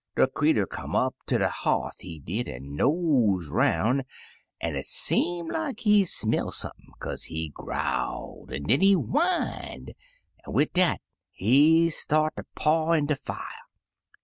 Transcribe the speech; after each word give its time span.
De 0.15 0.25
creetur 0.25 0.65
come 0.65 0.95
up 0.95 1.13
ter 1.27 1.37
de 1.37 1.47
h'ath, 1.47 1.99
he 1.99 2.17
did, 2.17 2.47
an' 2.49 2.75
nosed 2.75 3.51
'roun', 3.51 4.01
an' 4.59 4.75
it 4.75 4.87
seem 4.87 5.47
like 5.47 5.81
he 5.81 6.03
smell 6.05 6.51
sump'n, 6.51 6.93
kaze 6.99 7.25
he 7.25 7.49
growled, 7.53 8.51
an' 8.51 8.63
den 8.63 8.81
he 8.81 8.93
whined, 8.93 9.93
an' 10.43 10.53
wid 10.53 10.73
dat, 10.73 11.01
he 11.31 11.87
start 11.91 12.33
ter 12.35 12.47
paw 12.55 12.93
in 12.93 13.05
de 13.05 13.15
fier. 13.15 13.37